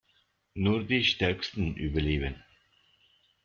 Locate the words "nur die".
0.55-1.03